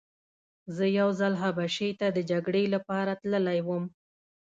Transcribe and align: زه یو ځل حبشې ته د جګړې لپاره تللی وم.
زه 0.75 0.85
یو 0.99 1.09
ځل 1.19 1.33
حبشې 1.41 1.89
ته 1.99 2.07
د 2.15 2.17
جګړې 2.31 2.63
لپاره 2.75 3.11
تللی 3.21 3.59
وم. 3.67 3.83